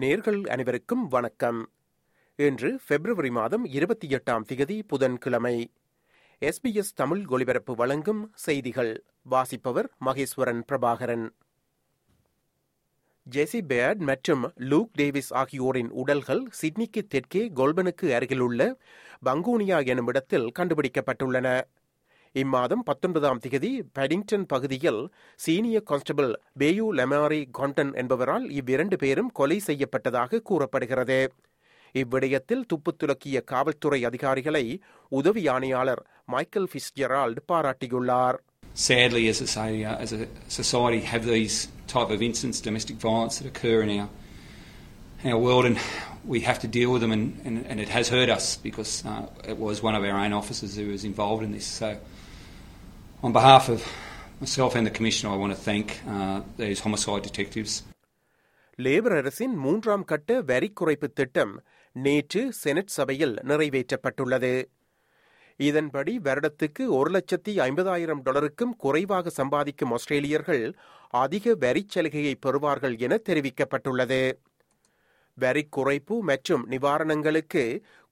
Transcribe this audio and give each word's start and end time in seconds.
நேர்கள் 0.00 0.46
அனைவருக்கும் 0.46 1.08
வணக்கம். 1.08 1.70
இன்று 2.36 2.80
பிப்ரவரி 2.86 3.30
மாதம் 3.30 3.64
இருபத்தி 3.64 4.08
எட்டாம் 4.08 4.42
திகதி 4.48 4.82
புதன்கிழமை. 4.86 5.72
எஸ்பிஎஸ் 6.40 6.94
தமிழ் 6.94 7.24
ஒலிபரப்பு 7.26 7.74
வழங்கும் 7.74 8.32
செய்திகள். 8.34 9.04
வாசிப்பவர் 9.22 9.90
மகேஸ்வரன் 10.04 10.62
பிரபாகரன். 10.68 11.28
ஜெசி 13.30 13.60
பேர்ட் 13.68 13.96
மற்றும் 13.96 14.52
லூக் 14.56 14.90
டேவிஸ் 14.92 15.34
ஆகியோரின் 15.34 15.90
உடல்கள் 15.90 16.44
சிட்னிக்கு 16.50 17.06
தெற்கே 17.06 17.50
கோல்பனுக்கு 17.56 18.14
அருகிலுள்ள 18.14 18.80
பங்கூனியா 19.24 19.86
எனும் 19.86 20.06
இடத்தில் 20.06 20.52
கண்டுபிடிக்கப்பட்டுள்ளன. 20.58 21.60
இம்மாதம் 22.42 22.82
பத்தொன்பதாம் 22.88 23.40
திகதி 23.44 23.70
பேடிங்டன் 23.96 24.44
பகுதியில் 24.52 25.00
senior 25.44 25.86
constable 25.90 26.30
Beau 26.60 26.86
Lamarre 26.98 27.40
Condon 27.58 27.92
என்பவரால் 28.02 28.46
இவ்விரண்டு 28.58 28.96
பேரும் 29.04 29.30
கொலை 29.38 29.58
செய்யப்பட்டதாக 29.68 30.42
கூறப்படுகிறது 30.50 31.20
இவ்விடயத்தில் 31.94 32.66
துப்பு 32.72 32.92
துலக்கிய 33.00 33.40
காவல்துறை 33.52 34.00
அதிகாரிகளை 34.10 34.64
உதவி 35.12 35.44
ஆணையாளர் 35.54 36.02
மைக்கேல் 36.34 36.70
ஃபிஸ்ஜெரால்ட் 36.72 37.42
பாராட்டியுள்ளார் 37.52 38.38
sadly, 38.88 39.22
as 39.28 39.40
a, 39.40 39.46
say, 39.48 39.70
as 40.04 40.12
a 40.12 40.26
society, 40.48 41.00
have 41.12 41.24
these 41.26 41.56
type 41.88 42.10
of 42.10 42.22
incidents, 42.22 42.60
domestic 42.60 42.96
violence, 42.98 43.38
that 43.38 43.48
occur 43.48 43.82
in 43.82 43.90
our 43.96 44.08
in 45.22 45.32
our 45.32 45.38
world, 45.38 45.64
and 45.64 45.78
we 46.24 46.40
have 46.40 46.58
to 46.60 46.68
deal 46.68 46.92
with 46.92 47.00
them, 47.00 47.10
and, 47.10 47.40
and, 47.44 47.66
and 47.66 47.80
it 47.80 47.88
has 47.88 48.08
hurt 48.08 48.30
us 48.30 48.56
because 48.58 48.92
uh, 49.04 49.22
it 49.44 49.58
was 49.58 49.82
one 49.82 49.96
of 49.96 50.04
our 50.04 50.18
own 50.18 50.32
officers 50.32 50.76
who 50.76 50.86
was 50.88 51.04
involved 51.04 51.42
in 51.42 51.50
this. 51.50 51.66
So, 51.78 51.88
on 53.22 53.32
behalf 53.32 53.68
of 53.68 53.80
myself 54.40 54.74
and 54.74 54.86
the 54.86 54.90
Commissioner, 54.90 55.34
I 55.34 55.38
want 55.38 55.52
to 55.52 55.60
thank 55.60 55.86
uh, 56.08 56.40
these 56.58 56.80
homicide 56.80 57.22
detectives. 57.24 57.74
Labour 58.78 59.14
அரசின் 59.14 59.54
மூன்றாம் 59.62 60.04
கட்ட 60.04 60.32
வரி 60.48 60.68
குறைப்பு 60.80 61.06
திட்டம் 61.10 61.54
நேற்று 61.96 62.42
senate 62.60 62.92
சபையில் 62.96 63.34
நிறைவேற்றப்பட்டுள்ளது 63.48 64.50
இதன்படி 65.60 66.12
வருடத்துக்கு 66.26 66.84
ஒரு 66.98 67.10
லட்சத்தி 67.10 67.52
ஐம்பதாயிரம் 67.64 68.22
டாலருக்கும் 68.26 68.74
குறைவாக 68.84 69.32
சம்பாதிக்கும் 69.38 69.94
ஆஸ்திரேலியர்கள் 69.96 70.62
அதிக 71.14 71.54
வரிச் 71.56 71.94
சலுகையை 71.96 72.34
பெறுவார்கள் 72.46 72.94
என 73.06 73.18
தெரிவிக்கப்பட்டுள்ளது 73.28 74.20
வரி 75.37 75.63
குறைப்பு 75.75 76.15
மற்றும் 76.29 76.63
நிவாரணங்களுக்கு 76.73 77.63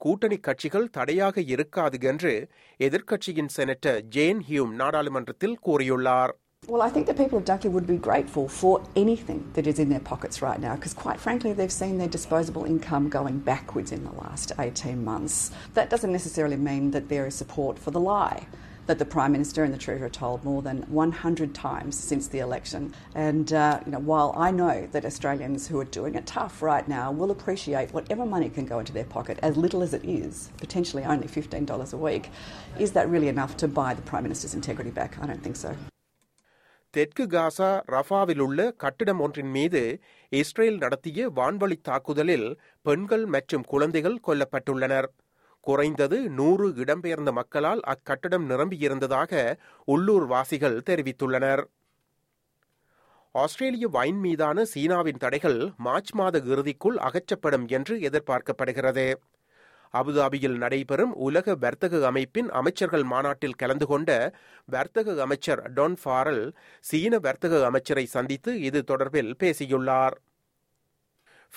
கூட்டணி 0.02 0.38
கட்சிகள் 0.48 0.94
தடையாக 0.98 1.42
இருக்காது 1.54 1.98
என்று 2.12 2.34
எதிர்க்கட்சியின் 2.80 3.52
செனட்டர் 3.58 4.00
ஜேன் 4.16 4.42
ஹியூம் 4.50 4.74
நாடாளுமன்றத்தில் 4.84 5.58
கூறியுள்ளார் 5.68 6.34
Well, 6.64 6.84
I 6.84 6.90
think 6.90 7.06
the 7.08 7.16
people 7.16 7.38
of 7.40 7.46
Dunkley 7.46 7.70
would 7.72 7.88
be 7.88 7.98
grateful 8.00 8.48
for 8.60 8.74
anything 8.96 9.40
that 9.54 9.66
is 9.66 9.80
in 9.80 9.90
their 9.90 10.04
pockets 10.10 10.38
right 10.42 10.60
now 10.60 10.74
because, 10.76 10.94
quite 10.96 11.20
frankly, 11.20 11.54
they've 11.54 11.74
seen 11.74 11.98
their 11.98 12.12
disposable 12.18 12.66
income 12.66 13.06
going 13.10 13.40
backwards 13.48 13.92
in 13.92 14.04
the 14.04 14.14
last 14.16 14.52
18 14.60 15.04
months. 15.04 15.38
That 15.74 15.90
doesn't 15.90 16.12
necessarily 16.12 16.60
mean 16.70 16.92
that 16.92 17.10
there 17.10 17.26
is 17.26 17.36
support 17.36 17.80
for 17.80 17.90
the 17.90 18.04
lie 18.10 18.42
That 18.87 18.99
the 18.99 19.05
Prime 19.07 19.33
Minister 19.33 19.65
and 19.65 19.73
the 19.73 19.79
Treasurer 19.79 20.09
told 20.11 20.45
more 20.45 20.63
than 20.63 20.79
100 20.91 21.55
times 21.55 21.99
since 22.01 22.29
the 22.29 22.39
election. 22.39 22.95
And 23.15 23.53
uh, 23.53 23.81
you 23.85 23.93
know, 23.93 23.99
while 24.01 24.33
I 24.37 24.51
know 24.53 24.87
that 24.93 25.05
Australians 25.05 25.67
who 25.69 25.81
are 25.81 25.85
doing 25.87 26.15
it 26.15 26.27
tough 26.27 26.63
right 26.63 26.87
now 26.89 27.11
will 27.13 27.31
appreciate 27.31 27.93
whatever 27.93 28.25
money 28.27 28.49
can 28.49 28.67
go 28.67 28.79
into 28.79 28.93
their 28.93 29.05
pocket, 29.07 29.39
as 29.43 29.57
little 29.57 29.83
as 29.83 29.93
it 29.95 30.05
is, 30.05 30.51
potentially 30.59 31.05
only 31.05 31.29
$15 31.29 31.93
a 31.93 31.97
week, 31.99 32.31
is 32.79 32.93
that 32.93 33.09
really 33.09 33.29
enough 33.29 33.57
to 33.59 33.69
buy 33.69 33.93
the 33.95 34.03
Prime 34.03 34.23
Minister's 34.23 34.55
integrity 34.55 34.91
back? 34.91 35.19
I 35.21 35.27
don't 35.27 35.43
think 35.43 35.57
so. 35.57 35.73
தெற்கு 36.95 37.25
காசா 37.33 37.71
ரஃபாவில் 37.95 38.43
உள்ள 38.45 38.61
கட்டிடம் 38.83 39.19
ஒன்றின் 39.25 39.51
மீது 39.57 39.81
Israel 40.33 40.79
நடத்திய 40.85 41.29
வான்வழி 41.39 41.77
தாக்குதலில் 41.89 42.47
பெண்கள் 42.83 43.25
மற்றும் 43.35 43.67
குழந்தைகள் 43.73 44.17
கொல்லப்பட்டுள்ளனர் 44.27 45.09
குறைந்தது 45.69 46.19
நூறு 46.39 46.67
இடம்பெயர்ந்த 46.83 47.31
மக்களால் 47.39 47.83
அக்கட்டடம் 47.93 48.45
நிரம்பியிருந்ததாக 48.51 49.33
உள்ளூர் 49.95 50.27
வாசிகள் 50.33 50.77
தெரிவித்துள்ளனர். 50.89 51.63
ஆஸ்திரேலிய 53.35 53.87
வைன் 53.97 54.21
மீதான 54.25 54.65
சீனாவின் 54.73 55.23
தடைகள் 55.25 55.59
மார்ச் 55.87 56.13
மாத 56.19 56.39
இறுதிக்குள் 56.53 56.99
அகற்றப்படும் 57.09 57.67
என்று 57.77 57.95
எதிர்பார்க்கப்படுகிறது. 58.09 59.07
அபுதாபியில் 59.95 60.57
நடைபெறும் 60.63 61.13
உலக 61.27 61.57
வர்த்தக 61.65 62.01
அமைப்பின் 62.11 62.49
அமைச்சர்கள் 62.61 63.05
மாநாட்டில் 63.13 63.59
கலந்து 63.63 63.87
கொண்ட 63.87 64.11
வர்த்தக 64.75 65.19
அமைச்சர் 65.27 65.63
டொன் 65.77 65.99
ஃபாரல் 66.03 66.45
சீன 66.91 67.21
வர்த்தக 67.27 67.63
அமைச்சரை 67.71 68.07
சந்தித்து 68.17 68.53
இது 68.69 68.83
தொடர்பில் 68.91 69.33
பேசியுள்ளார். 69.43 70.17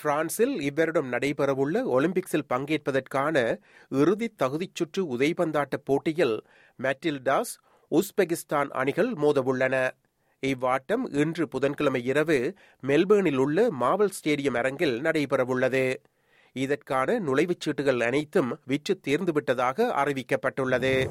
பிரான்சில் 0.02 0.60
இவ்வருடம் 0.60 1.12
நடைபெறவுள்ள 1.12 1.82
ஒலிம்பிக்ஸில் 1.84 2.46
பங்கேற்பதற்கான 2.54 3.56
இறுதி 3.88 4.34
தகுதிச் 4.42 4.74
சுற்று 4.74 5.16
உதைபந்தாட்ட 5.16 5.76
போட்டியில் 5.84 6.44
மெட்டில்டாஸ் 6.82 7.52
உஸ்பெகிஸ்தான் 7.90 8.68
அணிகள் 8.68 9.12
மோதவுள்ளன. 9.12 9.90
இவ்வாட்டம் 10.46 11.04
இன்று 11.12 11.48
புதன்கிழமை 11.48 12.04
இரவு 12.04 12.54
மெல்பேர்னில் 12.86 13.36
உள்ள 13.36 13.70
மாவல் 13.70 14.10
ஸ்டேடியம் 14.10 14.56
அரங்கில் 14.56 15.02
நடைபெறவுள்ளது. 15.02 15.96
இதற்கான 16.52 17.20
நுழைவுச் 17.20 17.60
சீட்டுகள் 17.66 18.02
அனைத்தும் 18.02 18.58
விற்று 18.66 19.00
தீர்ந்துவிட்டதாக 19.08 19.90
அறிவிக்கப்பட்டுள்ளது. 20.02 21.10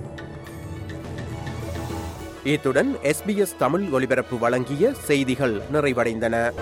இத்துடன் 2.44 2.95
எஸ்பிஎஸ் 3.03 3.57
தமிழ் 3.57 3.89
ஒலிபரப்பு 3.89 4.38
வழங்கிய 4.38 4.94
செய்திகள் 4.94 5.61
நிறைவடைந்தன. 5.73 6.53